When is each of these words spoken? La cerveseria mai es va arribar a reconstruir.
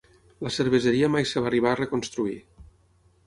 La 0.45 0.51
cerveseria 0.55 1.09
mai 1.17 1.27
es 1.27 1.33
va 1.37 1.45
arribar 1.51 1.73
a 1.73 1.79
reconstruir. 1.81 2.39